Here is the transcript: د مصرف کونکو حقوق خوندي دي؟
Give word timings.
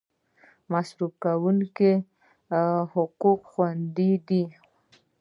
د 0.03 0.03
مصرف 0.71 1.11
کونکو 1.23 1.91
حقوق 2.93 3.41
خوندي 3.51 4.11
دي؟ 4.27 4.43